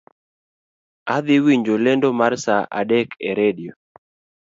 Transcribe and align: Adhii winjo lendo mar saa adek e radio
Adhii 1.15 1.43
winjo 1.45 1.73
lendo 1.85 2.07
mar 2.19 2.33
saa 2.45 2.69
adek 2.79 3.09
e 3.29 3.31
radio 3.39 3.71